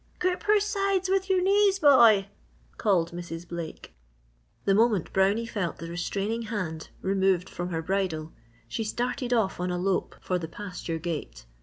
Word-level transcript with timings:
"Grip 0.17 0.41
her 0.45 0.59
sides 0.59 1.09
with 1.09 1.29
your 1.29 1.43
knees, 1.43 1.77
boy!" 1.77 2.27
called 2.77 3.11
Mrs. 3.11 3.47
Blake. 3.47 3.93
The 4.65 4.73
moment 4.73 5.13
Brownie 5.13 5.45
felt 5.45 5.77
the 5.77 5.91
restraining 5.91 6.41
hand 6.41 6.89
removed 7.03 7.47
from 7.47 7.69
her 7.69 7.83
bridle 7.83 8.33
she 8.67 8.83
started 8.83 9.31
off 9.31 9.59
on 9.59 9.69
a 9.69 9.77
lope 9.77 10.15
for 10.19 10.39
the 10.39 10.47
pasture 10.47 10.97
gate. 10.97 11.45